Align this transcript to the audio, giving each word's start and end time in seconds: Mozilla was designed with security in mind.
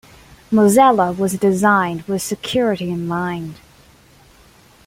Mozilla 0.51 1.15
was 1.15 1.33
designed 1.37 2.01
with 2.07 2.23
security 2.23 2.89
in 2.89 3.07
mind. 3.07 3.57